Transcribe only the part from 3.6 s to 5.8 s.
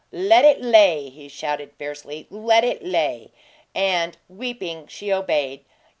And, weeping, she obeyed.